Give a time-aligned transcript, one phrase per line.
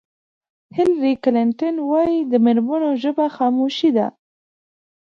[0.77, 4.07] هېلري کلنټن وایي د مېرمنو ژبه خاموشي ده.